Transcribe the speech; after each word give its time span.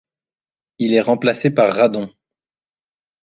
Il 0.79 0.93
est 0.95 0.99
remplacé 0.99 1.51
par 1.53 1.71
Radon. 1.75 2.11